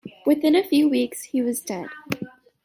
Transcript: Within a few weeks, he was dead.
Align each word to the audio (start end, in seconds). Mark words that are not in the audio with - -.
Within 0.25 0.55
a 0.55 0.63
few 0.67 0.89
weeks, 0.89 1.25
he 1.25 1.43
was 1.43 1.61
dead. 1.61 1.87